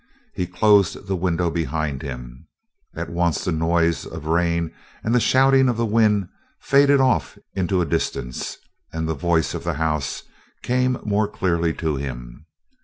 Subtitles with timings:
[0.33, 2.47] He closed the window behind him.
[2.95, 4.71] At once the noise of rain
[5.03, 6.27] and the shouting of the wind
[6.59, 8.57] faded off into a distance,
[8.91, 10.23] and the voices of the house
[10.63, 12.47] came more clearly to him.